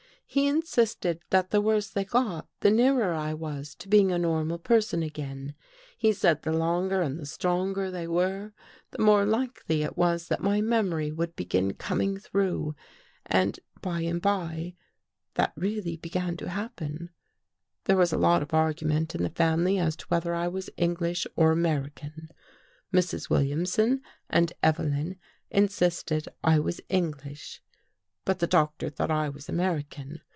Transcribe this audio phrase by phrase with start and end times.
[0.33, 4.59] He insisted that the worse they got, the nearer I was to being a normal
[4.59, 5.55] person again.
[5.97, 8.53] He said the longer and the stronger they were,
[8.91, 12.75] the more likely it was that the memory would begin coming through.
[13.25, 14.75] And by and by
[15.33, 17.09] that really began to happen."
[17.83, 21.27] There was a lot of argument in the family as to whether I was English
[21.35, 22.29] or American.
[22.93, 23.29] Mrs.
[23.29, 23.99] Wil liamson
[24.29, 25.17] and Evelyn
[25.49, 27.61] insisted I was English,
[28.23, 30.21] but the Doctor thought I was American.